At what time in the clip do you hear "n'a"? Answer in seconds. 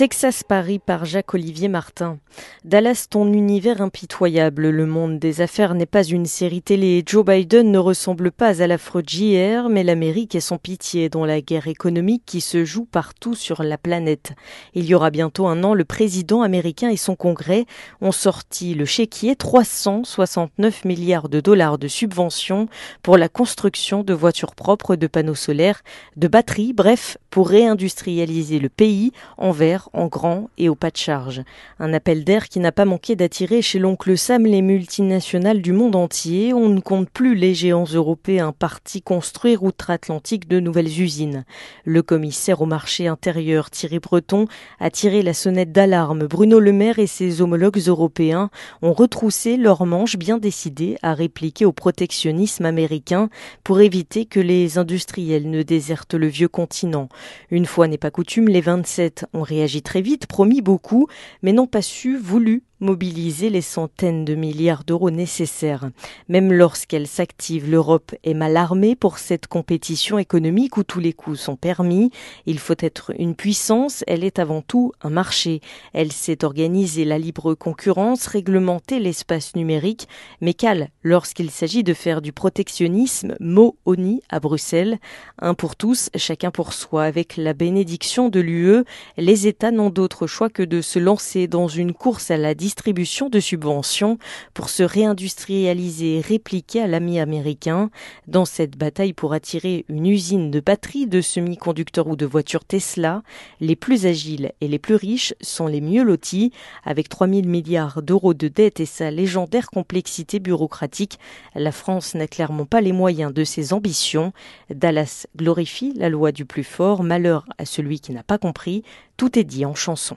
32.60-32.72, 112.14-112.28, 118.12-118.22